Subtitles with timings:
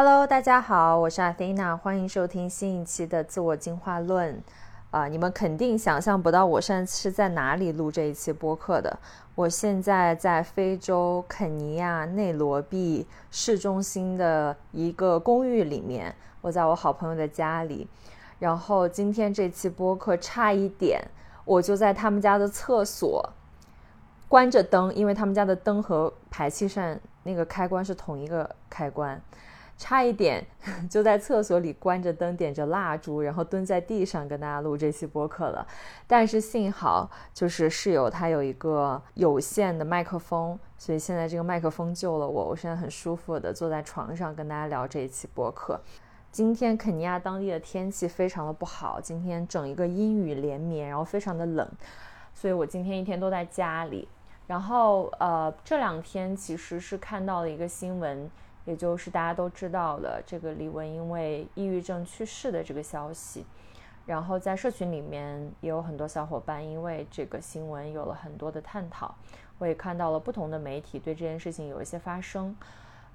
[0.00, 4.40] Hello，大家好，我是 Athena，欢迎收听新一期的自我进化论。
[4.92, 8.96] 啊，你们肯定想象不到我现在是在哪里录这一期播客的。
[9.34, 17.88] 我现在在非洲肯尼亚内罗毕市中心的一个公寓里面，我在我好朋友的家里。
[18.38, 21.04] 然后今天这期播客差一点，
[21.44, 23.28] 我就在他们家的厕所
[24.28, 29.20] 关着灯，因为他们家的灯和排气扇那个开关是同一个开关。
[29.78, 30.44] 差一点
[30.90, 35.64] 就在厕所里关着灯，点着蜡烛，然后蹲在地上跟大家录这期播客了。
[36.06, 42.48] 但是幸好，就是室友他有一个有线的麦克风，所以现在这个麦克风救了我。
[42.48, 45.80] 我现在很舒服的坐在床上跟大家聊这一期播客。
[46.32, 51.66] 今天肯尼亚当地的天气非常的不好，今天整一个阴雨连绵，然后非常的冷，
[52.34, 54.08] 所以我今天一天都在家里。
[54.48, 58.28] 然后呃，这两天其实是看到了一个新闻。
[58.68, 63.46] 也就是大家都知道了这个李玟因为抑郁症去世的这个消息，
[64.04, 69.14] 然后在社群里面也有很多小伙伴因为这个新闻有了很多的探讨。
[69.56, 72.54] 我也看到了不同的媒体对这件事情有一些发声。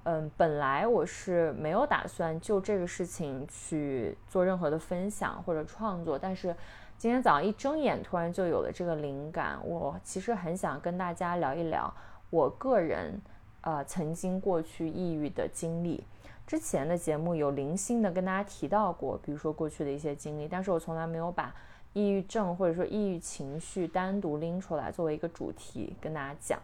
[0.02, 6.52] 嗯，本来我是没有打算就这个事情去做任何的分享或者创作，但是
[6.98, 9.56] 今天早上一睁眼，突然就有了这个灵感。
[9.64, 11.94] 我其实很想跟大家聊一聊
[12.30, 13.22] 我个人。
[13.64, 16.04] 呃，曾经过去抑郁的经历，
[16.46, 21.54] 之前的节目有零星的跟大家提到过，比如说过去的一些经历，但是我从来没有把
[21.94, 26.60] 抑郁症或者说抑郁情绪单独拎出来作为一个主题跟大家讲。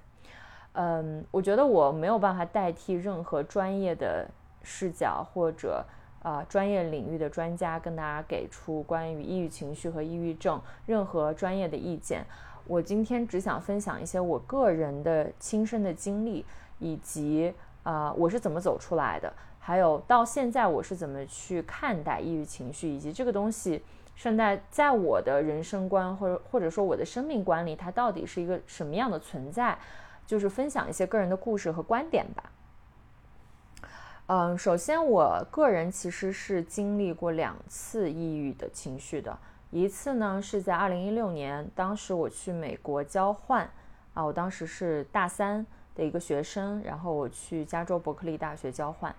[0.72, 4.28] 嗯，我觉得我没有办法代替任何专业的
[4.62, 5.82] 视角或者
[6.22, 12.26] 啊专业领域的专家跟大家给出关于抑郁情绪和抑郁症任何专业的意见。
[12.66, 16.44] 我今天只想分享一些我个人的亲身的经历。
[16.80, 17.54] 以及
[17.84, 19.32] 啊，我是怎么走出来的？
[19.58, 22.88] 还有到现在我是怎么去看待抑郁情绪？
[22.88, 23.84] 以及这个东西
[24.16, 29.78] 现在在我的人生观或者或者说我的生命观里，它到底是一个什么样的存在？
[30.26, 32.52] 就是分享一些个人的故事和观点吧。
[34.26, 39.36] 嗯，首先我个人其实是经历过两次抑郁的情绪的，
[39.70, 43.68] 一次呢是在二零一六年，当时我去美国交换
[44.14, 45.66] 啊，我当时是大三。
[45.94, 49.14] 的一个学生，然后我去加州伯克利大学交换，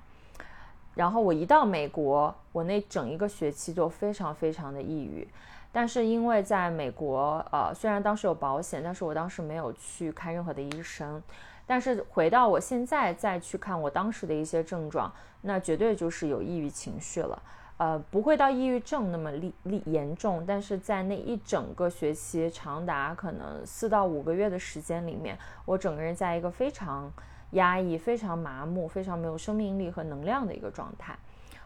[0.95, 5.27] 然后我一到美国，我那整一个学期就非常非常的抑郁。
[5.71, 11.21] 但是因为在美国，呃，虽然当时有保险，但是我当时没有去看任何的医生。
[11.65, 15.09] 但是回到我现在再去看我当时的一些症状，
[15.41, 17.41] 那绝对就是有抑郁情绪了。
[17.81, 25.35] 呃，不会到抑郁症那么厉厉严重，但是在那一整个学期长达可能四到五个月的时间里面，
[25.65, 27.11] 我整个人在一个非常
[27.53, 31.17] 压抑、非常麻木、非常没有生命力和能量的一个状态。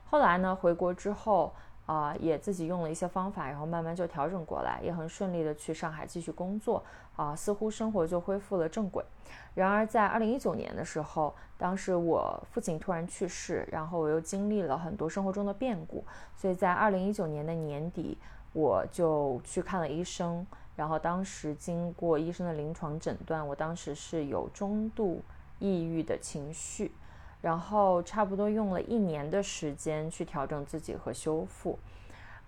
[0.06, 1.53] 后来呢，回国之后。
[1.85, 6.83] 啊，也自己用了一些方法，然后慢慢就调整过来，也很顺利的去上海继续工作
[7.15, 9.06] 啊，似乎生活就恢复了正轨。
[9.55, 16.05] 然而在二零一九年的时候，当时我父亲突然去世，然后我又经历了很多生活中的变故，
[16.35, 18.17] 所以在二零一九年的年底，
[18.53, 25.23] 我就去看了医生，然后当时经过医生的临床诊断，我当时是有中度
[25.57, 26.91] 抑郁的情绪。
[27.41, 31.77] 然后差不多用了一年的时间去调整自己和修复，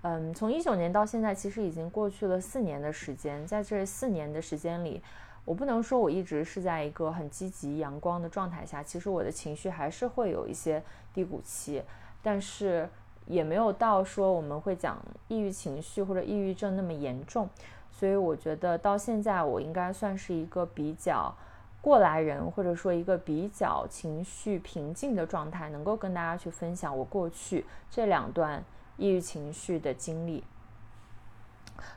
[0.02, 3.46] 嗯，从一九年到现在，其实已经过去了四年的时间。
[3.46, 5.04] 在这四年的时间里，
[5.48, 10.84] 我不能说我一直是在一个很积极阳光的状态下，其实我的情绪还是会有一些
[11.14, 11.82] 低谷期，
[12.22, 12.90] 但是
[13.28, 14.98] 也没有到说我们会讲
[15.30, 17.50] 抑郁情绪或者抑郁症那么严重。
[17.90, 21.34] 所以我觉得到现在，我应该算是一个比较。
[21.80, 28.62] 过来人，或者说一个比较情绪平静的状态，能够跟大家去分享我过去这两段
[28.98, 30.44] 抑郁情绪的经历。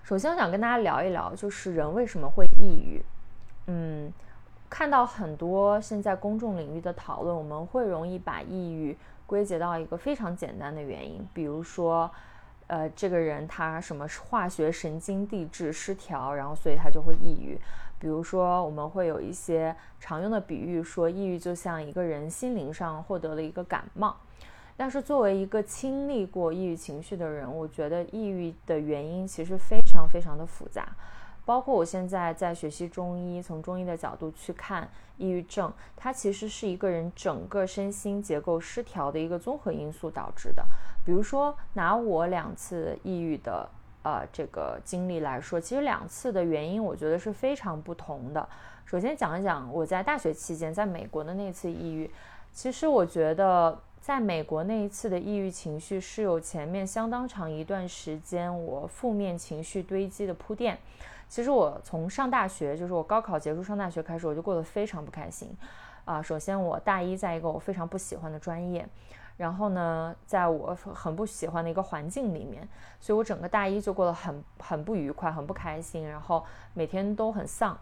[0.04, 3.02] 首先，我想跟大家聊一聊，就是人为什么会抑郁。
[3.72, 4.12] 嗯，
[4.68, 8.96] 看到很多现在公众领域的讨论，我们会容易把抑郁
[9.26, 12.10] 归结到一个非常简单的原因，比如说，
[12.66, 17.56] 呃，这个人他什么化学神经递质失调，然后所以他就会抑郁。
[18.00, 24.16] 比如说，我们会有一些常用的比喻，说抑郁就像一个人心灵上获得了一个感冒。
[24.76, 30.88] 但是作为一个经历过抑郁情绪的人，我觉得抑郁的原因其实非常非常的复杂。
[31.50, 40.64] 包括我现在在学习中医，从中医的角度去看抑郁症，它其实是一个人整个身心结构失调的一个综合因素导致的。
[41.04, 43.68] 比如说，拿我两次抑郁的。
[44.02, 48.48] 呃，这个经历来说，其实两次的原因，我觉得是非常不同的。
[48.86, 52.10] 首先讲一讲我在大学期间在美国的那次抑郁，
[52.52, 60.78] 其实我觉得在美国那一次的抑郁情绪是有前面相当长一段时间我负面情绪堆积的铺垫。
[61.30, 65.56] 其实我从上大学，就是我高考结束上大学开始，我就过得非常不开心。
[66.04, 68.84] 啊，首先我大一在一个我非常不喜欢的专业，
[69.36, 72.68] 然后呢，在我很不喜欢的一个环境里面，
[72.98, 76.44] 所以我整个大一就过得很很不愉快，很不开心，然后
[76.74, 77.78] 每天都很丧。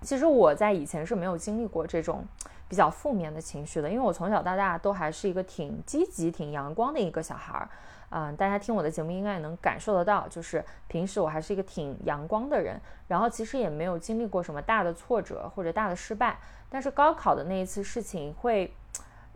[0.00, 2.24] 其实我在以前是没有经历过这种
[2.70, 7.68] 比较负面的情绪的，因为我从小到大都还是一个挺积极、挺阳光的一个小孩儿。
[8.10, 18.72] 嗯，大家听我的节目应该也能感受得到，就是平时我还是一个挺阳光的人，然后其实也没有经历过什么大的挫折或者大的失败，但是高考的那一次事情会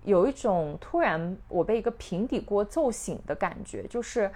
[0.02, 4.30] 有一种突然我被一个平底锅揍醒的感觉，就是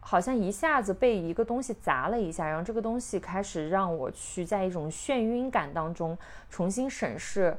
[0.00, 6.16] 好像一下子被一个东西砸了一下，然后这个东西开始让我去在一种眩晕感当中
[6.50, 7.56] 重新审视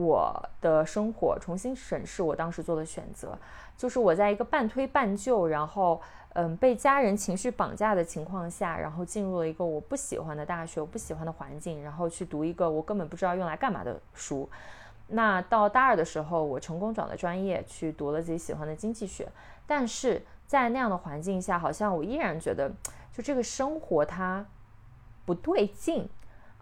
[0.00, 3.38] 我的生活，重新审视我当时做的选择。
[3.76, 6.00] 就是我在一个半推半就，然后
[6.34, 14.48] 嗯被家人情绪绑架的情况下，然后进入了一个我不喜欢的大学，我不喜欢的环境，然后去读一个我根本不知道用来干嘛的书。
[15.08, 19.28] 那到大二的时候，我成功转了专业，去读了自己喜欢的经济学。
[19.66, 22.70] 但是在那样的环境下，好像我依然觉得，
[23.12, 24.46] 就这个生活它
[25.24, 26.08] 不对劲。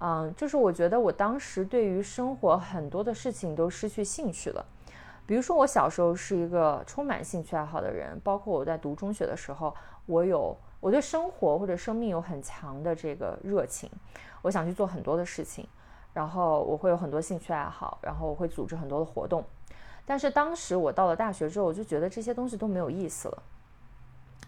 [0.01, 4.65] 嗯，就是我觉得我当时对于生活很多的事情都失去兴趣了。
[5.27, 9.75] 比如说，我小时候是一个充满兴趣爱好的人，包括我在读中学的时候，
[10.07, 13.91] 我有我对生活或者生命有很强的这个热情，
[14.41, 15.69] 我想去做很多的事情，
[16.15, 19.45] 然后我会有很多兴趣爱好，然后我会组织很多的活动。
[20.07, 23.43] 但是当时我到了大学之后，我就觉得这些东西都没有意思了，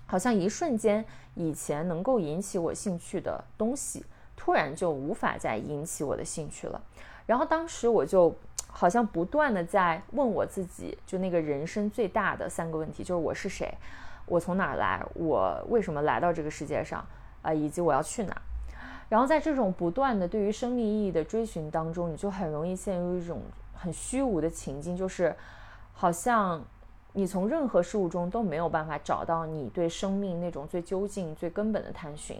[0.07, 1.05] 好像一瞬间，
[1.35, 4.07] 以前能够引起我兴趣的东西，
[4.41, 6.81] 突然就无法再引起我的兴趣了。
[7.27, 8.35] 然后当时我就。
[8.73, 13.69] 好像不断的在问我自己，就那个人生最大的三个问题，就是我是谁，
[14.27, 17.05] 我从哪儿来，我为什么来到这个世界上，
[17.43, 18.43] 啊，以及我要去哪。
[19.09, 23.43] 然后在这种不断的对于生命意义的追寻当中，你就很容易陷入一种
[23.75, 25.35] 很虚无的情境，就是
[25.93, 26.63] 好像
[27.15, 32.37] 你从任何事物中都没有办法找到你对生命那种最究竟、最根本的探寻。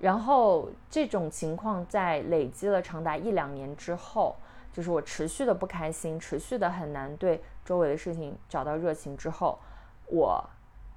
[0.00, 4.36] 然后这种情况在累积了长达一两年之后。
[4.70, 9.58] 就是我持续的不开心，持续的很难对周围的事情找到热情之后，
[10.06, 10.44] 我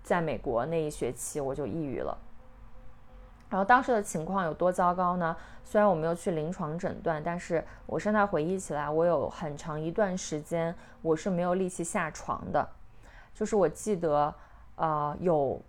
[0.04, 2.16] 在美国那一学期我就抑郁了。
[3.50, 5.36] 然后当时的情况有多糟糕呢？
[5.64, 12.68] 虽然我没有去临床诊断，但是我现在回忆起来，我有很长一段时间我是没有力气下床的。
[13.34, 14.32] 就是我记得，
[14.76, 15.60] 呃，有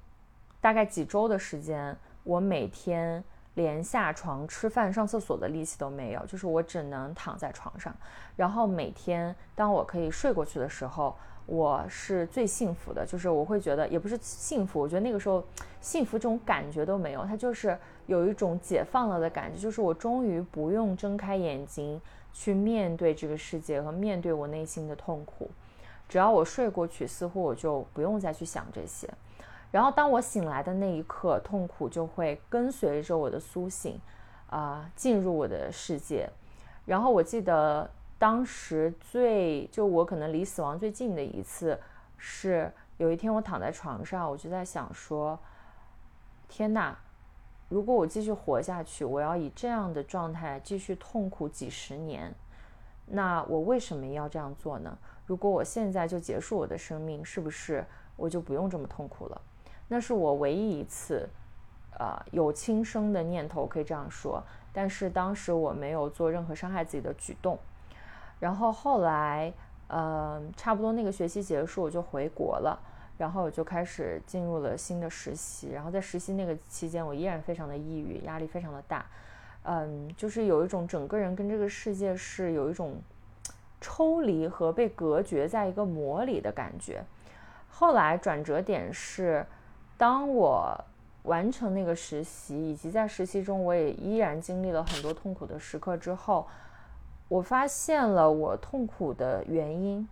[0.61, 3.23] 大概几周的时间，我每天。
[3.55, 7.95] 连下床吃饭、上厕所的力气都没有，就是我只能躺在床上。
[8.35, 11.15] 然后每天当我可以睡过去的时候，
[11.45, 13.05] 我是最幸福的。
[13.05, 15.45] 就是我会觉得，也不是幸福，我觉得那个时候
[15.83, 19.61] 幸福这种感觉都没有，它就是有一种解放了的感觉。
[19.61, 22.01] 就是我终于不用睁开眼睛
[22.33, 25.51] 去面对这个世界和面对我内心的痛苦，
[26.09, 29.07] 只要我睡过去，似乎我就不用再去想这些。
[29.73, 33.99] 然后当我醒来的那一刻，痛苦就会跟随着我的苏醒，
[34.49, 36.31] 啊，进入我的世界。
[36.85, 41.81] 然后我记得当时最就我可能离死亡最近的一次，
[42.19, 45.39] 是有一天我躺在床上，我就在想说：
[46.49, 46.99] 天哪，
[47.71, 52.35] 如果我继续活下去，我要以这样的状态继续痛苦几十年，
[53.07, 54.99] 那我为什么要这样做呢？
[55.25, 57.83] 如果我现在就结束我的生命，是不是
[58.17, 59.41] 我就不用这么痛苦了？
[59.93, 61.29] 那是我唯一一次，
[61.99, 64.43] 呃，有轻生的念头，可以这样说。
[64.73, 67.59] 但是当时我没有做任何伤害自己的举动。
[68.41, 69.53] 然后后来，
[69.89, 72.81] 呃，差不多那个学期结束，我就回国了。
[73.19, 75.73] 然后我就开始进入了新的实习。
[75.73, 79.05] 然后在实习那个期间，我依然非常的抑郁，压力非常的大。
[79.65, 82.97] 嗯，就是有一种整个人跟这个世界是有一种
[83.79, 87.05] 抽离和被隔绝在一个膜里的感觉。
[87.69, 89.45] 后来转折点是。
[90.03, 90.85] 当我
[91.23, 96.45] 完成那个实习，以及在实习中我也依然经历了很多痛苦的时刻之后，
[97.29, 100.09] 我发现了我痛苦的原因，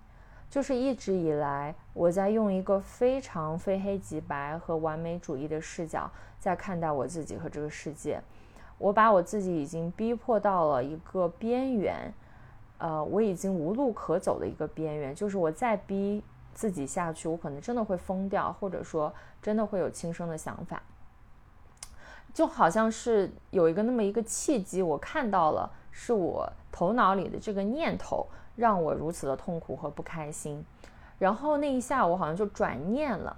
[0.49, 8.23] 就是一直以来我在用一个非常非黑即白和完美主义的视角在看待我自己和这个世界，
[8.78, 12.14] 我把我自己已经逼迫到了一个边缘，
[12.78, 16.23] 呃，我已经无路可走的一个边缘，就是我再逼。
[16.54, 20.83] 自己下去，我可能真的会疯掉，或者说真的会有轻生的想法。
[22.33, 30.64] 就好像是有一个那么一个契机，我看到了，是我头脑里的这个念头让我如此的痛苦和不开心。
[31.19, 33.37] 然后那一下我好像就转念了，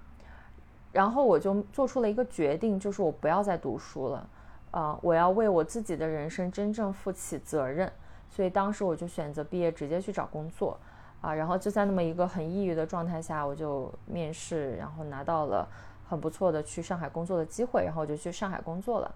[0.92, 4.28] 然后我就做出了一个决定，就是我不要再读书了，
[4.72, 7.90] 啊，我要为我自己的人生真正负起责任。
[8.28, 10.78] 所以当时我就选择毕业直接去找工作，
[11.22, 15.66] 啊，然后就在那么一个很抑郁的状态下，我就面试，然后拿到了
[16.06, 19.14] 很不错的去上海工作的机会，然后我就去上海工作了。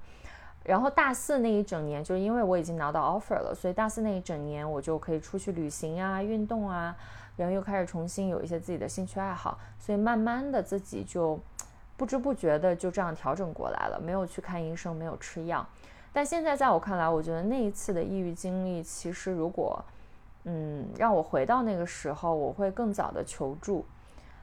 [0.65, 6.97] 然后大四那一整年，就是因为我已经拿到 offer 了，所以大四那一整年我就可以出去旅行啊、运动啊，
[7.37, 11.39] 然后又开始重新有一些自己的兴趣爱好，所以慢慢的自己就
[11.97, 15.65] 不知不觉的就这样调整过来了，没有去看医生，没有吃药。
[16.13, 19.85] 但现在在我看来，我觉得那一次的抑郁经历，其实如果
[20.49, 23.85] 嗯让我回到那个时候，我会更早的求助，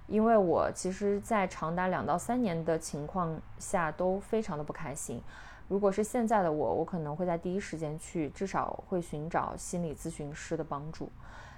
[0.08, 5.22] 因为我其实，在长达两到三年的情况下都非常的不开心。
[5.70, 11.10] 如果是现在的我，我可能会在第一时间去，至少会寻找心理咨询师的帮助。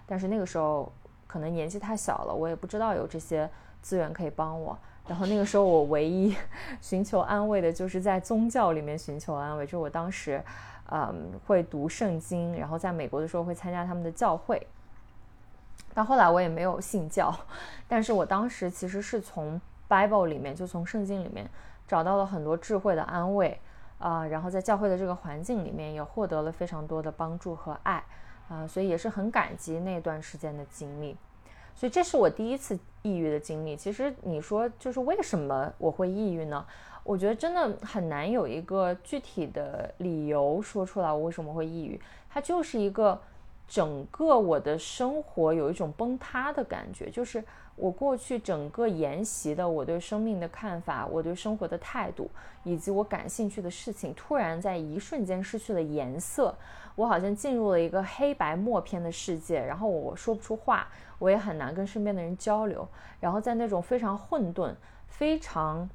[0.05, 0.91] 但是那个时候
[1.25, 3.49] 可能年纪太小了，我也不知道有这些
[3.81, 4.77] 资源可以帮我。
[5.07, 6.35] 然后那个时候我唯一
[6.81, 10.41] 寻求安慰的就是在宗教里面寻求安慰，就是我当时，
[10.91, 14.65] 嗯，会读圣经，然后在美国的时候会参加他们的教会。
[15.93, 17.33] 到后来我也没有信教，
[17.87, 21.49] 但是我当时其实是从 Bible 里面，就从圣经里面
[21.87, 23.59] 找到了很多智慧的安慰。
[23.97, 28.03] 啊，然后在教会的这个环境里面，也获得了非常多的帮助和爱，
[28.49, 31.15] 啊，所以也是很感激那段时间的经历。
[31.75, 33.75] 所以这是我第一次抑郁的经历。
[33.75, 36.65] 其实你说就是为什么我会抑郁呢？
[37.03, 42.01] 我觉得真的很难有一个具体的理由说出来我为什么会抑郁。
[42.29, 43.21] 它就是一个
[43.67, 47.43] 整个我的生活有一种崩塌的感觉，就是。
[47.77, 52.31] 我过去整个沿袭的我对生命的看法，我对生活的态度，
[52.63, 56.55] 以及我感兴趣的事情，突然在一瞬间失去了颜色。
[56.95, 60.87] 我好像进入了一个黑白默片的世界，然后我说不出话，
[61.19, 62.87] 我也很难跟身边的人交流。
[63.19, 64.73] 然后在那种非常混沌、
[65.07, 65.89] 非常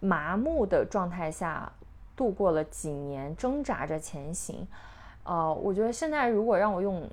[0.00, 1.72] 麻木的状态下
[2.14, 4.66] 度过了几年，挣扎着前行。
[5.24, 7.08] 呃，我觉得现在如果让我用。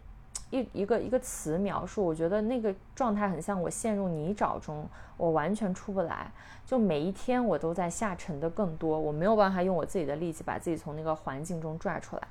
[0.51, 6.32] 一一个一个词描述，我觉得那个状态很像我陷入泥沼中，我完全出不来。
[6.67, 12.22] 就每一天我都在下沉的更多，我没有办法用我自己的力气把自己从那个环境中拽出来。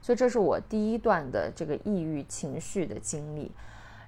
[0.00, 3.50] 所以这是我第一段的这个抑郁情绪的经历。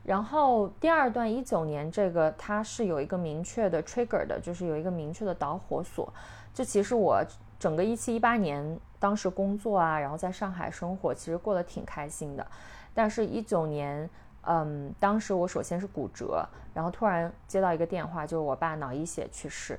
[0.05, 6.13] 然后第二段一九年这个它是有一个明确的 trigger 的，就是有一个明确的导火索。
[6.53, 7.25] 就其实我
[7.59, 8.79] 整个一七一八年。
[9.03, 12.47] 当时工作啊，然后在上海生活，其实过得挺开心的。
[12.95, 14.09] 但是，一九年，
[14.43, 19.77] 嗯，当时我首先是骨折，然后突然接到一个电话，就是我爸脑溢血去世。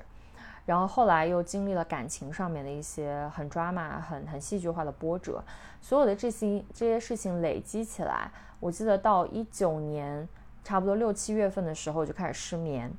[0.65, 5.43] 然后后来又经历了感情上面的一些很抓马、很很戏剧化的波折。
[5.81, 10.27] 所有的这些这些事情累积起来，我记得到一九年
[10.63, 12.91] 差不多六七月份的时候就开始失眠，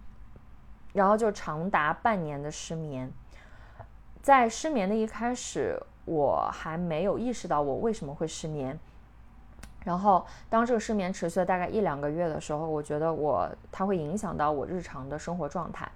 [0.92, 3.10] 然后就长达半年的失眠。
[4.22, 5.80] 在失眠的一开始。
[6.06, 8.78] 我还没有意识到我为什么会失眠，
[9.84, 15.90] 然后当这个失眠持续了大概一两个月的时候，我觉得我它会影响到我日常的生活状态，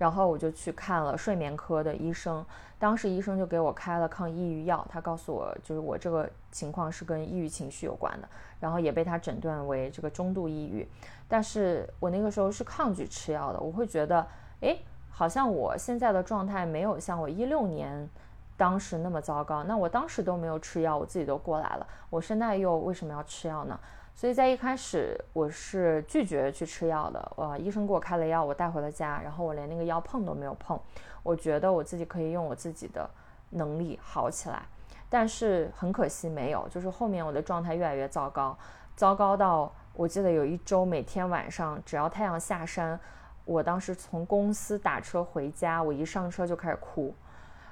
[0.00, 2.42] 然后我就去看了睡眠科的医生，
[2.78, 8.26] 当时医生就给我开了抗抑郁药，他告诉我就是我这个情况是跟抑郁情绪有关的，
[8.58, 10.88] 然后也被他诊断为这个中度抑郁，
[11.28, 14.26] 但是我那个时候是抗拒吃药的，我会觉得，
[14.62, 14.78] 哎，
[15.10, 18.08] 好像我现在的状态没有像我一六年。
[18.56, 23.80] 当时那么糟糕，那我当时都没有吃药，我自己都过来了，我现在又为什么要吃药呢？
[24.20, 27.32] 所以在一开始我是拒绝去吃药的。
[27.36, 30.78] 呃，医生给我开了药，我带回了家，然后我连那个药碰都没有碰。
[31.22, 33.08] 我觉得我自己可以用我自己的
[33.48, 34.62] 能力好起来，
[35.08, 36.68] 但是很可惜没有。
[36.68, 38.54] 就是后面我的状态越来越糟糕，
[38.94, 43.00] 糟糕到我记得有一周每天晚上只要太阳下山，
[43.46, 47.14] 我当时从公司打车回家，我一上车就开始哭。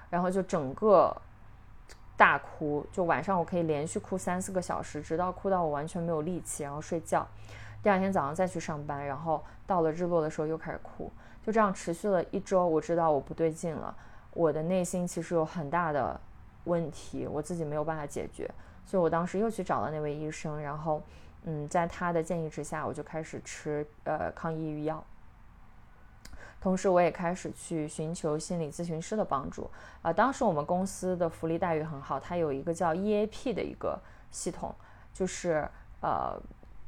[0.08, 1.14] 然后就整个
[2.18, 7.24] 大哭，就晚上我可以连续哭三四个小时，直到哭到我完全没有力气，然后睡觉。
[7.80, 11.10] 第二天早上再去上班，然后到了日落的时候又开始哭，
[11.44, 12.66] 就这样持续了一周。
[12.66, 13.96] 我知道我不对劲了，
[14.32, 16.20] 我的内心其实有很大的
[16.64, 18.50] 问题，我自己没有办法解决，
[18.84, 21.00] 所以我当时又去找了那位医生，然后
[21.44, 25.02] 嗯，在他的建议之下，我就开始吃呃抗抑郁药。
[26.60, 29.70] 同时，我也开始去寻求心理咨询师的帮助。
[30.02, 33.98] 啊，当时我们公司的福利待遇很好，它有一个叫 EAP 的一个
[34.30, 34.74] 系统，
[35.14, 35.68] 就是
[36.00, 36.36] 呃，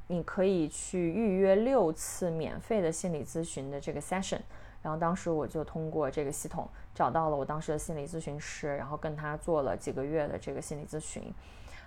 [0.09, 4.41] 你可以去预约六次免费的心理咨询的这个 session。
[4.83, 11.23] 然后当时我就通过这个系统找到了我当时的心理咨询师，然后跟他做了几个月的这个心理咨询。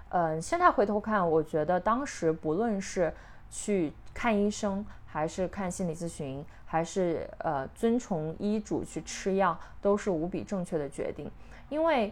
[0.09, 3.11] 嗯，现在回头看，我觉得当时不论是
[3.49, 11.29] 去看医生，还是看心理咨询，还是呃遵从医嘱去吃药，都是无比正确的决定。
[11.69, 12.11] 因为，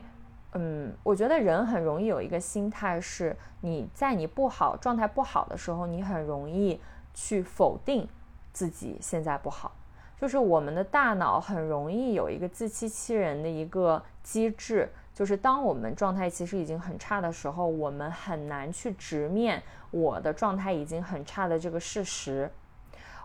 [0.53, 6.79] 嗯，我觉得人很容易有一个心态是，你在你不好状态不好的时候，你很容易
[7.11, 8.07] 去否定
[8.53, 9.71] 自己现在不好。
[10.19, 22.51] 就是我们的大脑很容易有一个自欺欺人的一个机制，就是当我们状态其实已经很差的时候，我们很难去直面我的状态已经很差的这个事实。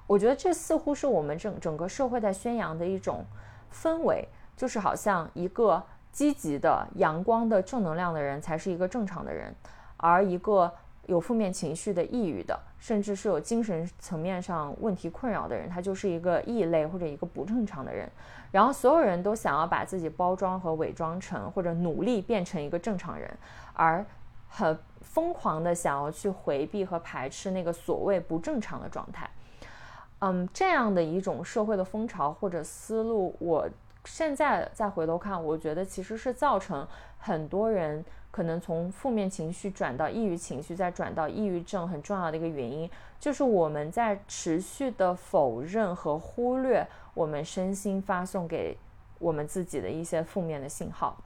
[0.06, 3.24] 我觉得这似乎是我们整整个社会在宣扬的一种
[3.72, 9.54] 氛围，就是好像一个积极的、阳光的、正能量的人才是一个正常的人，
[9.96, 10.72] 而一个。
[11.06, 18.10] 有负面情绪的、抑郁的，甚至是有精神层面上问题困扰的人，他就是一个异类或者一个不正常的人。
[18.50, 23.32] 然后所有人都想要把自己包装和伪装成，或者努力变成一个正常人，
[23.72, 24.04] 而
[24.48, 29.30] 很疯狂的想要去回避和排斥那个所谓不正常的状态。
[30.20, 33.68] 嗯，这样的一种社会的风潮或者思路，我
[34.04, 36.86] 现在再回头看，我觉得其实是造成
[37.18, 38.04] 很多人。
[38.28, 48.76] 可能从负面情绪转到抑郁情绪，再转到抑郁症，很重要的一个原因就是我们在持续的否认和忽略我们身心发送给
[49.18, 51.16] 我们自己的一些负面的信号。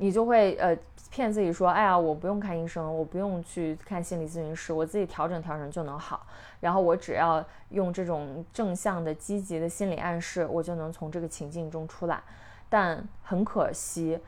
[0.00, 0.74] 你就会呃
[1.10, 6.26] 骗自己说，哎呀，我不用看医生，我不用去看心理咨询师，我自己调整调整就能好。
[6.58, 12.22] 然后我只要用这种正向的、积极的心理暗示，我就能从这个情境中出来。
[12.70, 14.18] 但很可惜。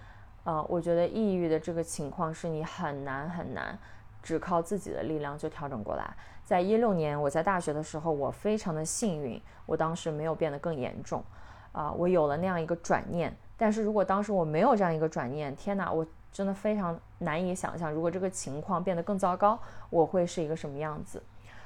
[0.44, 3.78] 呃，我觉得抑郁的这个情况是你很难很难，
[4.22, 6.14] 只靠自己的力量就调整过来。
[6.44, 11.24] 在一六年我在大学的时候，我非常的幸运，我当时没有变得更严重，
[11.72, 13.34] 啊，我有了那样一个转念。
[13.62, 19.56] 但是如果当时我没有这样一个转念，天哪，我真的非常难以想象，如果这个情况变得更糟糕，
[19.88, 21.22] 我会是一个什么样子。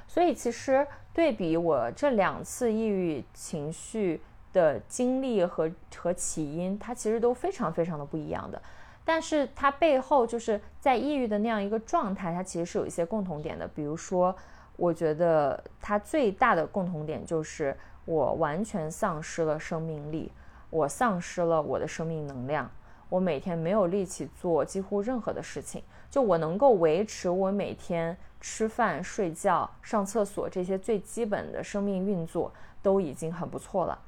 [0.06, 4.20] 所以其实对比我这两次抑郁情绪。
[4.52, 8.62] 的经历和和起因，它其实都非常非常的不一样的，
[9.04, 13.68] 但是它背后就是在抑郁的那样一个状态，它其实是有一些共同点的。
[13.68, 14.34] 比如说，
[14.76, 20.32] 我觉得它最大的共同点就是我完全丧失了生命力，
[20.70, 22.70] 我丧失了我的生命能量，
[23.08, 32.52] 我每天没有力气做几乎任何的事情，就我能够维持我每天吃饭、睡觉、上厕所这些最基本的生命运作
[32.82, 33.98] 都已经很不错了。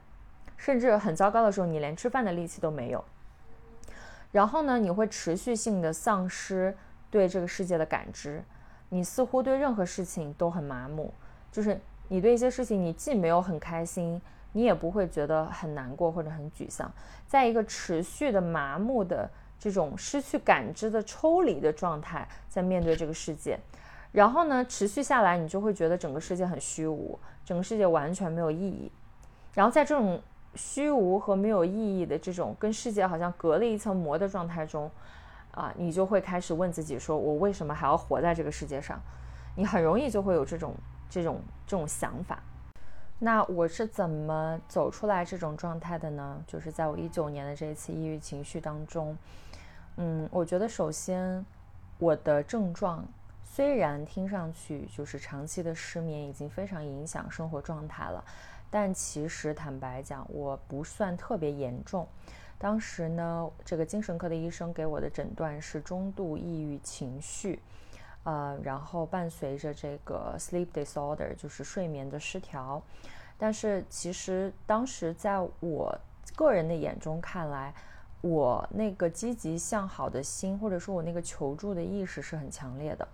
[0.56, 3.04] 甚至很糟糕的时候，你连吃饭的力气都没有。
[4.32, 6.76] 然后呢，你会持续性的丧失
[7.10, 8.42] 对这个世界的感知，
[8.88, 11.14] 你似乎对任何事情都很麻木。
[11.52, 14.20] 就是你对一些事情，你既没有很开心，
[14.52, 16.90] 你也不会觉得很难过或者很沮丧，
[17.26, 23.58] 在一个持续的麻木的这种失去感知的抽离的状态，在面对这个世界。
[24.10, 28.90] 然后呢，持续下来，你就会觉得整个世界很虚无，整个世界完全没有意义。
[29.54, 30.20] 然后在这种
[30.54, 34.90] 虚无和没有意义的这种跟世界好像隔了一层膜的状态中，
[35.50, 38.98] 啊，你就会开始问自己：说我为什么还要活在这个世界上？
[39.56, 40.74] 你很容易就会有这种
[41.10, 42.42] 这种这种想法。
[43.20, 46.42] 那我是怎么走出来这种状态的呢？
[46.46, 49.16] 就是在我一九年的这一次抑郁情绪当中，
[49.96, 51.44] 嗯，我觉得首先
[51.98, 53.04] 我的症状
[53.44, 58.24] 虽然听上去就是长期的失眠已经非常影响生活状态了。
[58.70, 62.06] 但其实坦白讲，我不算特别严重。
[62.58, 67.58] 当时呢，这个精神科的医生给我的诊断是中度抑郁情绪，
[68.24, 72.82] 呃，然后伴随着这个 sleep disorder，就是睡眠的失调。
[73.38, 75.98] 但是其实当时在我
[76.34, 77.72] 个人的眼中看来，
[78.20, 83.06] 我那个积极向好的心，或者说我那个求助的意识是很强烈的。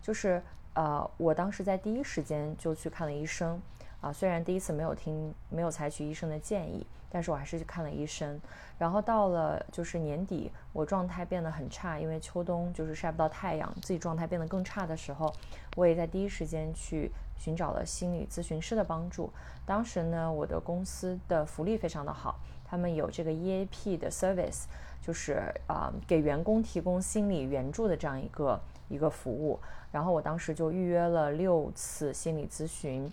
[0.00, 0.42] 就是
[0.74, 3.60] 呃，我当时在第一时间就去看了医生。
[4.02, 8.38] 啊，虽然第一次没有听，没有采取医生的建议，但是我还是去看了医生。
[8.76, 15.32] 然后到了就是年底，我状态变得很差，因为秋冬就是晒不到太阳，自己状态变得更差的时候，
[15.76, 19.32] 我也在第一时间去寻找了心理咨询师的帮助。
[19.64, 24.64] 当时呢，我的公司的福利非常的好，他们有这个 EAP 的 service，
[25.00, 29.60] 就是啊给员工提供心理援助的这样一个一个服务。
[29.92, 33.08] 然后我当时就预约了六次心理咨询。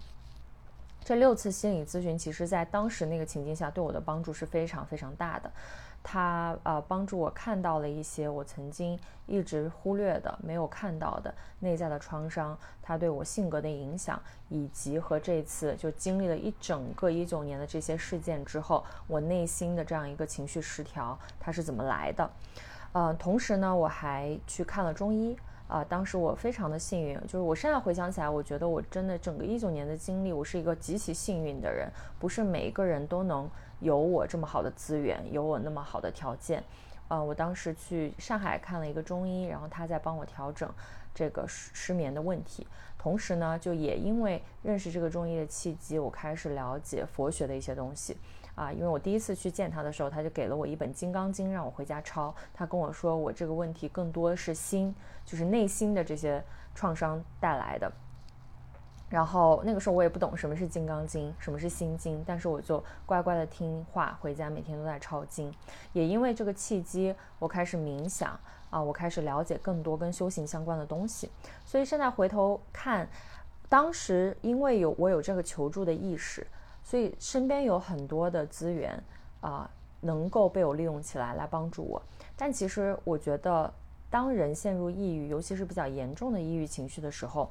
[1.09, 5.51] 这六次心理咨询，其实在当时那个情境下，对我的帮助是非常非常大的。
[6.03, 8.95] 它呃帮助我看到了一些我曾经
[9.25, 22.29] 一直忽略的、没有看到的内在的创伤，它对我性格的影响，以及和这次就经历了一整个一九年的这些事件之后，我内心的这样一个情绪失调，它是怎么来的？
[22.91, 25.35] 呃，同时呢，我还去看了中医。
[25.69, 33.47] 啊，当时我非常的幸运，就是我现在回想起来，我觉得我真的整个一九年的经历，我是一个极其幸运的人，不是每一个人都能
[33.79, 36.63] 有我这么好的资源，有我那么好的条件。
[37.07, 40.67] 呃，我当时去上海看了一个中医，然后他在帮我调整
[41.19, 42.65] 这个失眠的问题，
[42.97, 48.15] 同时呢，就也因为认识这个中医的契机，我开始了解佛学的一些东西。
[48.55, 52.33] 啊，因为我第一次去见他的时候，他就给了我一本《金刚经》，让我回家抄。
[52.53, 56.41] 他跟我说，我这个问题更多是心，就是内心的这些
[56.73, 57.91] 创伤带来的。
[59.09, 65.53] 然后那个时候我也不懂什么是《金刚经》，什么是心经，但是我就乖乖的听话，回家每天都在抄经。
[65.91, 71.29] 也因为这个契机，我开始冥想啊，我开始了解更多跟修行相关的东西。
[71.65, 73.07] 所以现在回头看，
[73.67, 76.45] 当时因为有我有这个求助的意识。
[76.81, 78.99] 所以身边有很多的资源
[79.41, 79.69] 啊，
[80.01, 82.01] 能够被我利用起来来帮助我。
[82.35, 83.71] 但其实我觉得，
[84.09, 87.47] 当人陷入抑郁，尤其是比较严重的抑郁情绪的时候，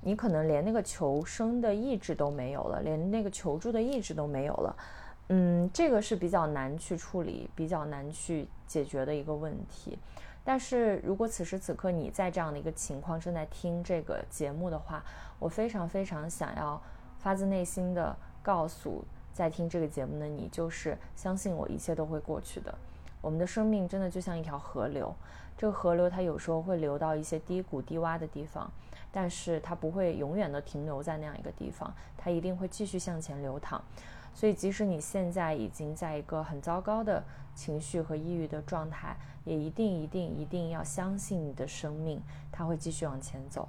[0.00, 4.76] 你可能连那个求生的意志都没有了，连那个求助的意志都没有了。
[5.28, 9.96] 嗯，这个是比较难去处理、比较难去解决的一个问题。
[10.44, 15.04] 但是如果此时此刻你在这样的一个情况正在听这个节目的话，
[15.38, 16.80] 我非常非常想要
[17.18, 18.16] 发自内心的。
[18.44, 22.74] 告诉在听这个节目的你，就是相信我，一切都会过去的。
[23.20, 25.14] 我们的生命真的就像一条河流，
[25.56, 28.68] 这个河流它有时候会流到一些低谷低洼的地方，
[29.12, 33.80] 但是它不会永远的停留在那样一个地方，它一定会继续向前流淌。
[34.34, 37.22] 所以，即使你现在已经在一个很糟糕的
[37.54, 43.68] 情绪和抑郁的状态，也一定一定一定要相信你的生命，它会继续往前走。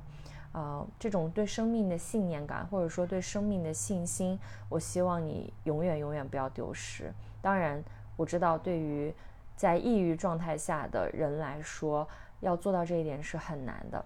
[0.53, 7.13] 呃，这种对生命的信念感，或者说对生命的信心，我希望你永远永远不要丢失。
[7.41, 7.83] 当然，
[8.15, 9.13] 我知道对于
[9.55, 12.07] 在抑郁状态下的人来说，
[12.39, 14.03] 要做到这一点是很难的。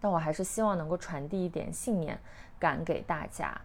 [0.00, 2.18] 但我还是希望能够传递一点信念
[2.58, 3.60] 感给大家。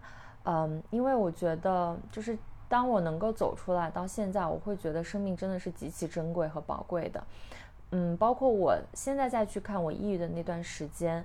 [0.46, 7.22] 嗯，因为我觉得，就是当我能够走出来到现在，我会觉得生命真的是极其珍贵和宝贵的。
[7.90, 11.24] 嗯，包括我现在再去看我抑郁的那段时间，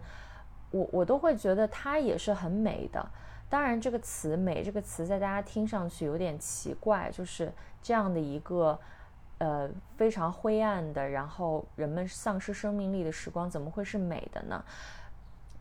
[0.71, 3.03] 我我都会觉得它也是很美的。
[3.47, 7.51] 当然，这个词“美”这个词在大家听上去有点奇怪，就是
[7.83, 8.79] 这样的一个
[9.39, 14.63] 呃非常灰暗的，然后人们丧失生命力的时光，怎么会是美的呢？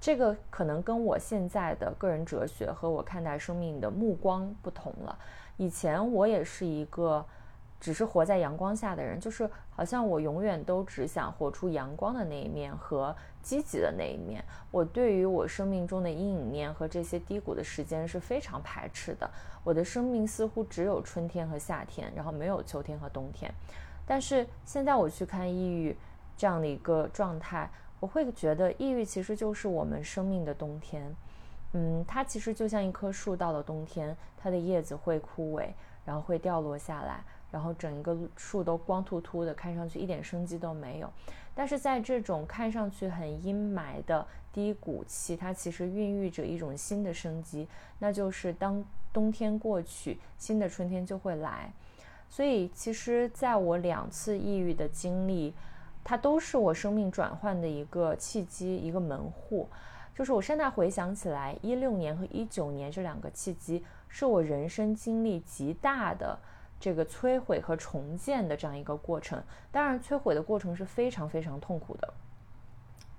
[0.01, 5.19] 这个可能跟我现在的个人哲学和我看待生命的目光不同了。
[5.59, 7.25] 以前我也是一个。
[7.81, 14.45] 只是活在阳光下的人，就是好像我永远都只想活出阳光的那一面和积极的那一面。
[14.71, 19.31] 我对于我生命中的阴影面和这些低谷的时间是非常排斥的。
[19.65, 23.51] 我的生命似乎只有春天和夏天，然后没有秋天和冬天。
[24.05, 25.97] 但是现在我去看抑郁
[26.37, 31.15] 这样的一个状态，我会觉得抑郁其实就是我们生命的冬天。
[31.75, 35.69] 嗯，它其实就像一棵树，到了冬天，它的叶子会枯萎，
[36.05, 37.23] 然后会掉落下来。
[37.51, 41.13] 然后整一个树都光秃秃的，看上去一点生机都没有。
[41.53, 47.67] 但是在这种看上去很阴霾的低谷期，它其实孕育着一种新的生机，
[47.99, 51.73] 那就是当冬天过去，新的春天就会来。
[52.29, 55.53] 所以，其实在我两次抑郁的经历，
[56.03, 59.69] 它都是我生命转换的一个契机，一个门户。
[60.15, 66.39] 就是我现在回想起来，一六年和一九年这两个契机，是我人生经历极大的。
[66.81, 69.39] 这个摧毁和重建的这样一个过程，
[69.71, 72.15] 当然，摧毁的过程是非常非常痛苦的，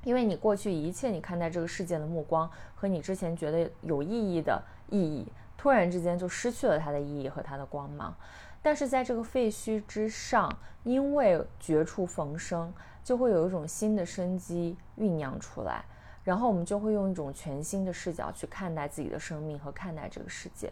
[0.03, 8.11] 因为你过去一切你看待这个世界的目光和你之前觉得有意义的意义，突然之间就失去了它的意义和它的光芒。
[8.61, 10.51] 但是在这个废墟之上，
[10.83, 15.83] 因为绝处逢生，就会有一种新的生机酝酿出来，
[16.23, 20.71] 然后我们就会用一种全新的视角去看待自己的生命和看待这个世界，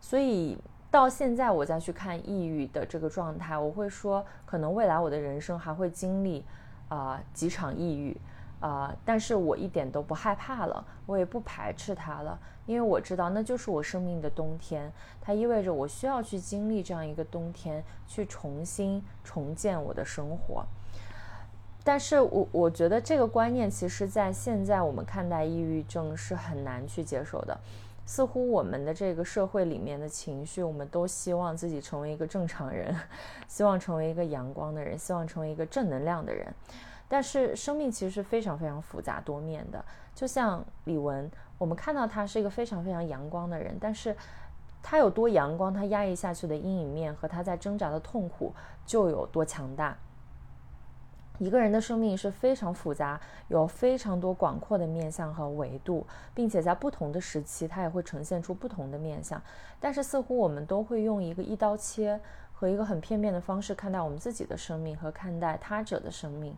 [0.00, 0.58] 所以。
[0.88, 6.42] 到现在我再去看抑郁的这个状态，我会说，可能未来我的人生还会经历，
[6.88, 8.16] 啊几场抑郁，
[8.60, 14.90] 啊，但是我一点都不害怕了，我也不排斥它了，因为我知道那就是我生命的冬天，
[15.20, 20.64] 它意味着我需要去经历这样一个冬天，去重新重建我的生活。
[21.84, 27.56] 但是我我觉得这个观念，其实在现在我们看待抑郁症是很难去接受的。
[28.08, 32.94] 似乎我们的这个社会里面的情绪，我们都希望自己成为一个正常人，
[33.48, 36.46] 希望成为一个阳光的人，希望成为一个正能量的人。
[37.08, 39.84] 但是生命其实是非常非常复杂多面的。
[40.14, 44.16] 就像李玟，我们看到他是一个非常非常阳光的人，但是
[44.82, 49.96] 他有多阳光，他压抑下去的阴影面和他在挣扎的痛苦就有多强大。
[51.38, 59.40] 一个人的生命是非常复杂，有非常多广阔的面相和维度，并且在不同的时期，它也会呈现出不同的面相。
[59.78, 62.18] 但是似乎我们都会用一个一刀切
[62.54, 66.56] 和一个很片面的方式看待我们自己的生命和看待他者的生命。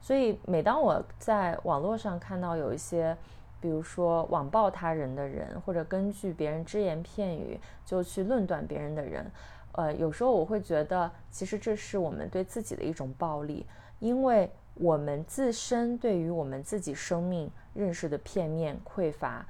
[0.00, 3.16] 所以每当我在网络上看到有一些，
[3.60, 9.30] 比如说网暴他人的人，或者根据别人只言片语就去论断别人的人，
[9.72, 13.66] 呃，有时候我会觉得，其实这是我们对自己的一种暴力。
[13.98, 19.44] 因为我们自身对于我们自己生命认识的片面匮乏，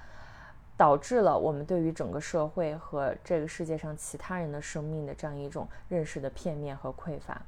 [0.77, 7.41] 导致了我们对于整个社会和这个世界上其他人的生命的这样一种认识的片面和匮乏。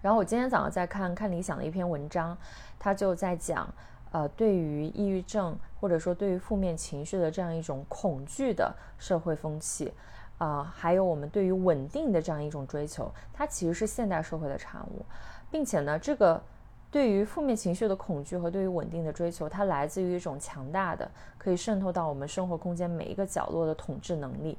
[0.00, 2.36] 然后我今天早上在看看理想的一篇文章，
[2.78, 3.68] 他就在讲，
[4.12, 9.92] 呃，对于抑郁症或者说对于负面情绪的这样一种恐惧的社会风气，
[10.38, 15.04] 啊，还有我们对于稳定的这样一种追求，它其实是现代社会的产物。
[15.48, 16.42] 并且呢，这个
[16.90, 21.08] 对于负面情绪的恐惧和对于稳定的追求，它来自于一种强大的
[21.38, 24.58] 可以渗透到我们生活空间每一个角落的统治能力，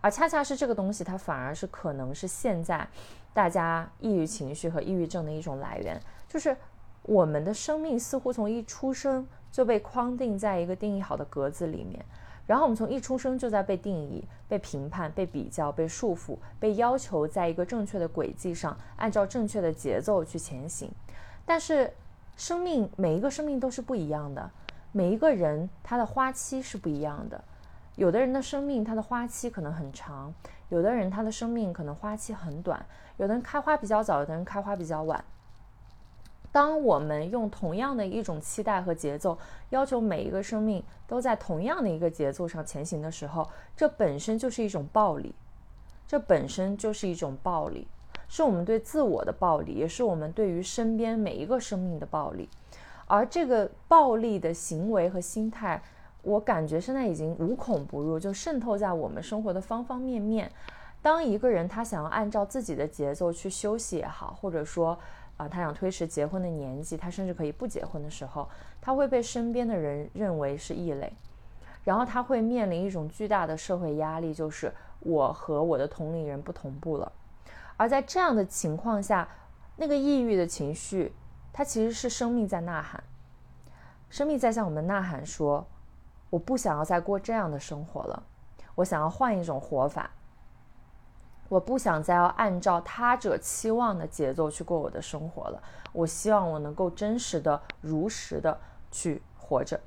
[0.00, 2.86] 而恰恰是这个东西，它反而是可能是现在
[3.38, 5.96] 大家抑郁情绪和抑郁症的一种来源，
[6.26, 6.56] 就是
[7.02, 12.04] 我们的生命似乎从一出生就被框定在一个定义好的格子里面。
[12.48, 20.90] 然后我们从一出生就在被定义、被评判、被比较、被束缚、被要求在一个正确的轨迹上，按照正确的节奏去前行。
[21.46, 21.92] 但是，
[22.34, 24.50] 生命每一个生命都是不一样的，
[24.90, 27.44] 每一个人他的花期是不一样的。
[27.98, 30.32] 有的人的生命它的花期可能很长，
[30.68, 35.24] 有的人他的生命可能花期很短，有的人开花比较早，有的人开花比较晚。
[36.52, 39.36] 当我们用同样的一种期待和节奏，
[39.70, 45.34] 要求每一个生命都在同样的一个节奏上前行的时候，这本身就是一种暴力，
[46.06, 47.88] 这本身就是一种暴力，
[48.28, 52.48] 是我们对自我的暴力，也是我们对于身边每一个生命的暴力。
[53.06, 55.82] 而这个暴力的行为和心态，
[56.28, 60.50] 我感觉现在已经无孔不入，就渗透在我们生活的方方面面。
[61.00, 64.98] 当一个人他想要按照自己的节奏去休息也好，或者说，
[65.38, 68.46] 啊，他想推迟结婚的年纪，他甚至可以不结婚的时候，
[68.80, 71.10] 他会被身边的人认为是异类，
[71.84, 77.10] 然后他会面临一种巨大的社会压力，就是我和我的同龄人不同步了。
[77.76, 79.26] 而在这样的情况下，
[79.76, 81.12] 那个抑郁的情绪，
[81.52, 83.02] 它其实是生命在呐喊，
[84.10, 85.64] 生命在向我们呐喊说
[86.30, 88.22] ：“我不想要再过这样的生活了，
[88.74, 90.10] 我想要换一种活法。”
[91.48, 95.62] 我不想再要按照他者期望的节奏去过我的生活了。
[95.94, 98.60] 我希望我能够真实的、如实的
[98.90, 99.80] 去活着。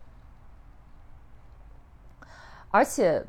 [2.71, 3.23] 而且，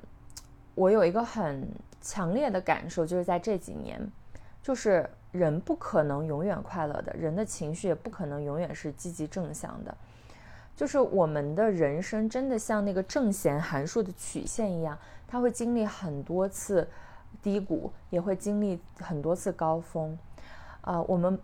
[0.75, 1.69] 我有一个很
[2.01, 4.11] 强烈的感受，就是在这几年，
[4.63, 9.95] 就是人不可能永远快乐的，人的情绪也不可能永远是积极正向的。
[10.77, 16.89] 就是我们的人生真的像那个正弦函数的曲线一样，它会经历很多次。
[17.41, 20.17] 低谷也会经历很多次高峰，
[20.83, 21.37] 啊，我们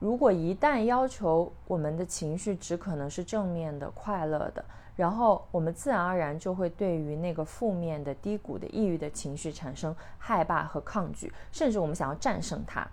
[0.00, 4.62] 如果一旦要求我们的情绪只可能是正面的、快乐的，
[4.96, 12.86] 然后我们自然而然就会对于那个负面的、低谷的、抑郁的情绪产生害怕和抗拒，甚至我们想要战胜它。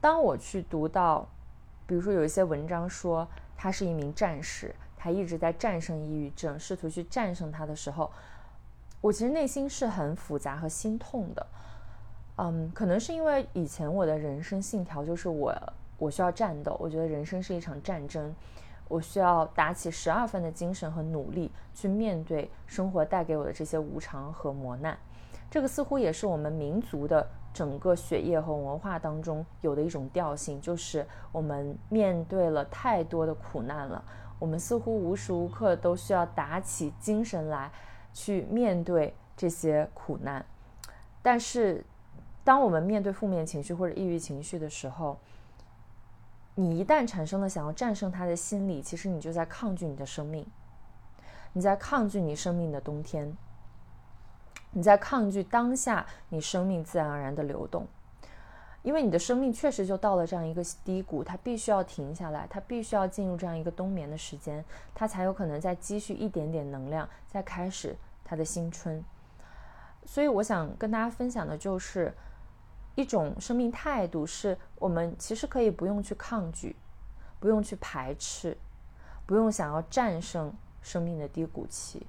[0.00, 1.28] 当我去读到，
[1.86, 8.08] 比如说有一些文章说他是一名战士，他一直在战胜抑郁症，试图去战胜它的时候，
[9.00, 11.44] 我其实内心是很复杂和心痛的。
[12.36, 15.52] 嗯，可能是因为以前我的人生信条就是我
[15.98, 18.32] 我需要战斗，我觉得人生是一场战争，
[18.86, 24.96] 我需要打起十二分的精神和努力去面对生活带给我的这些无常和磨难。
[25.50, 34.02] 这个似乎也是我们民族的整个血液和文化当中有的一种调性，就是我们面对了太多的苦难了，
[34.42, 37.70] 我们似乎无时无刻都需要打起精神来
[38.12, 40.44] 去面对这些苦难，
[41.22, 41.84] 但是。
[42.44, 45.16] 当我们面对负面情绪或者抑郁情绪的时候，
[46.56, 50.44] 你一旦产生了想要战胜它的心理，其实你就在抗拒你的生命，
[51.52, 53.32] 你在抗拒你生命的冬天，
[54.72, 57.86] 你在抗拒当下你生命自然而然的流动，
[58.82, 64.64] 因为你的生命确实就到了这样一个低谷，它必须要停下来，它必须要进入这样一个冬眠的时间，
[64.94, 69.04] 它才有可能再积蓄一点点能量，再开始它的新春。
[70.04, 72.12] 所以我想跟大家分享的就是。
[72.94, 76.76] 一种生命态度是我们其实可以不用去抗拒，
[77.40, 78.54] 不用去排斥，
[79.24, 82.06] 不用想要战胜生命的低谷期。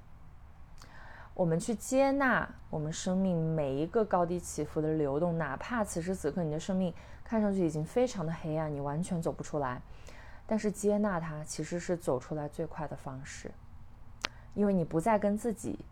[1.34, 6.94] 我们去接纳我们生命每一个高低起伏的流动，哪怕此时此刻你的生命
[7.24, 9.82] 看上去已经非常的黑暗，你完全走不出来，
[10.46, 13.50] 但是接纳它其实是走出来最快的方式，
[14.54, 15.84] 因为你不再跟自己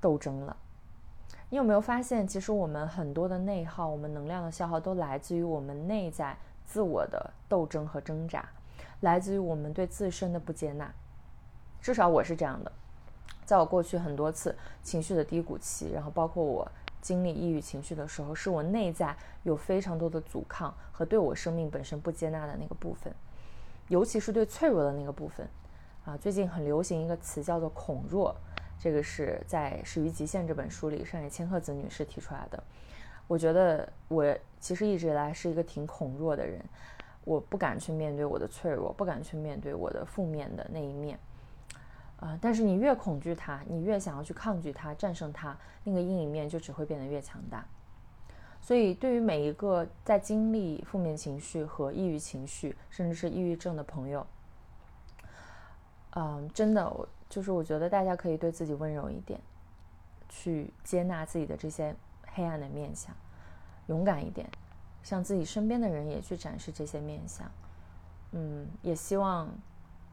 [0.00, 0.56] 斗争了。
[1.50, 8.48] 你有没有发现，其实我们很多的内耗，我们能量的消耗都来自于我们内在自我的斗争和挣扎，
[9.00, 10.90] 来自于我们对自身的不接纳。
[11.82, 12.72] 至少我是这样的。
[13.48, 23.10] 在我过去很多次情绪的低谷期，然后包括我经历抑郁情绪的时候，是我内在有非常多的阻抗和对我生命本身不接纳的那个部分，
[23.88, 25.48] 尤其是对脆弱的那个部分。
[26.04, 28.36] 啊，最近很流行一个词叫做“恐弱”，
[28.78, 32.62] 这个是在《始于极限》这本书里上野千鹤子女士提出来的。
[33.26, 36.62] 我觉得我其实一直以来是一个挺恐弱的人，
[37.24, 41.18] 我不敢去面对我的脆弱，不敢去面对我的负面的那一面。
[42.20, 42.36] 啊！
[42.42, 47.64] 但是你越恐惧它，你越想要去抗拒它、战胜它，那个阴影面就只会变得越强大。
[48.60, 54.26] 所以，对于每一个在经历负面情绪和抑郁情绪，甚至是抑郁症的朋友，
[56.16, 59.40] 嗯，真的，我就是我觉得大家可以对自己温柔一点，
[60.28, 61.94] 去接纳自己的这些
[62.26, 63.14] 黑暗的面相，
[63.86, 64.50] 勇敢一点，
[65.04, 67.48] 向自己身边的人也去展示这些面相。
[68.32, 69.48] 嗯，也希望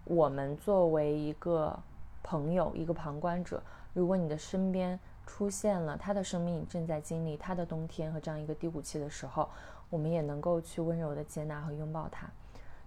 [0.03, 1.77] 我们作为一个。
[2.25, 3.61] 朋友，一个旁观者，
[3.93, 9.47] 如果你的身边出现了他的生命正在经历他的冬天和这样一个低谷期的时候，
[9.91, 12.27] 我们也能够去温柔的接纳和拥抱他。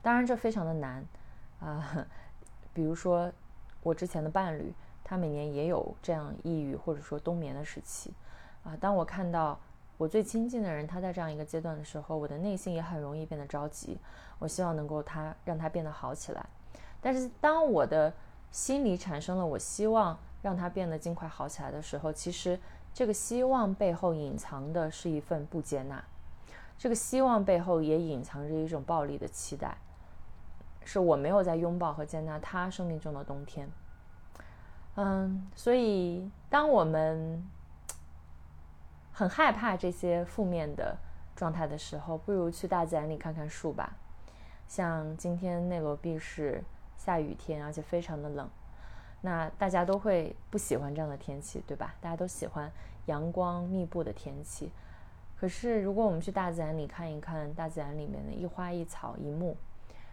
[0.03, 1.05] 当然，这非常的难
[1.61, 2.05] 啊。
[2.75, 3.31] 比如说，
[3.85, 4.75] 我之前的伴侣，
[5.05, 8.13] 他每年也有这样抑郁或者说冬眠的时期
[8.65, 8.77] 啊。
[8.81, 9.59] 当我看到
[9.97, 13.99] 我最亲近的人他在这样一个阶段的时候，我的内心也很容易变得着急。
[14.41, 16.45] 我希望能够他让他变得好起来。
[17.01, 18.13] 但是当我的
[18.51, 22.59] 心里产生了我希望让他变得尽快好起来的时候，其实
[22.95, 26.03] 这个希望背后隐藏的是一份不接纳，
[26.79, 29.77] 这个希望背后也隐藏着一种暴力的期待，
[30.85, 33.69] 是我没有在拥抱和接纳他生命中的冬天。
[34.97, 37.47] 嗯，所以当我们
[39.13, 40.97] 很害怕这些负面的
[41.37, 43.97] 状态的时候，不如去大自然里看看树吧。
[44.67, 46.65] 像今天内罗毕是。
[47.09, 48.47] 下雨天，而且非常的冷，
[49.23, 51.95] 那大家都会不喜欢这样的天气，对吧？
[52.03, 52.71] 大家都喜欢
[53.07, 54.71] 阳光密布的天气。
[55.35, 59.57] 可是，如果我们去大自然里看一看，大自然里面的一花一草一木，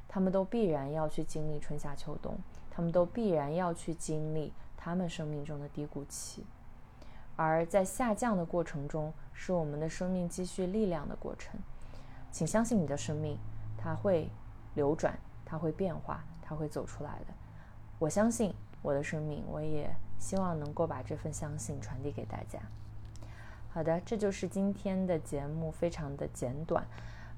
[0.07, 2.37] 他们都必然要去经历春夏秋冬，
[2.71, 6.45] 他们都必然要去经历他们生命中的低谷期。
[7.35, 11.59] 而在下降的过程中，是我们的生命积蓄力量的过程。
[12.31, 13.37] 请相信你的生命，
[13.77, 14.29] 它会
[14.75, 16.23] 流转，它会变化。
[16.47, 17.33] 他会走出来的，
[17.97, 19.89] 我相信我的生命，我也
[20.19, 22.59] 希望能够把这份相信传递给大家。
[23.73, 26.85] 好的，这就是今天的节目，非常的简短，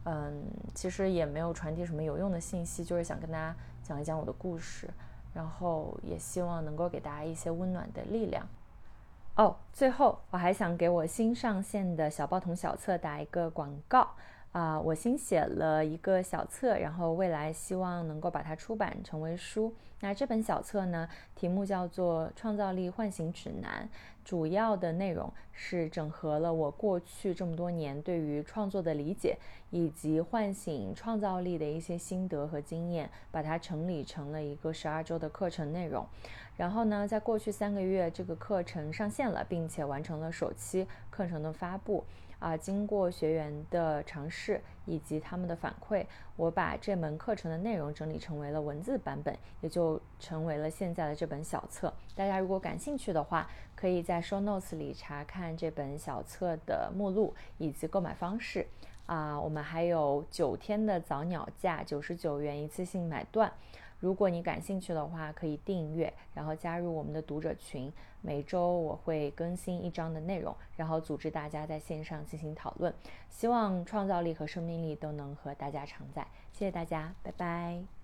[0.04, 0.44] 嗯，
[0.76, 4.90] 其实也没有传递什么有用的信息，就是想跟大家讲一讲我的故事，
[5.34, 8.46] 然后也希望能够给大家一些温暖的力量。
[9.38, 14.10] 哦，最后我还想给我新上线的小报童小册打一个广告。
[14.52, 19.74] 啊，我新写了一个小册，然后未来希望能够把它出版成为书。
[20.00, 23.88] 那这本小册呢，题目叫做《创造力唤醒指南》，
[24.24, 29.38] 主要的内容是整合了我过去这么多年对于创作的理解，
[29.70, 36.08] 以及唤醒创造力的一些心得和经验，把它整理成了一个十二周的课程内容。
[36.56, 42.04] 然后呢，在过去三个月，这个课程上线了，并且完成了首期课程的发布。
[42.40, 51.94] 啊，经过学员的尝试以及他们的反馈，我把这门课程的内容整理成为了文字版本，也就成为了现在的这本小册。
[52.16, 58.68] 大家如果感兴趣的话，可以在 show notes 里查看这本小册的目录以及购买方式。
[59.08, 63.50] 啊，我们还有九天的早鸟价，九十九元一次性买断。
[64.00, 67.92] 如果你感兴趣的话，可以订阅，然后加入我们的读者群。
[68.22, 72.94] 每周我会更新一章的内容，然后组织大家在线上进行讨论。
[73.30, 76.28] 希望创造力和生命力都能和大家常在。
[76.52, 77.97] 谢谢大家，拜拜。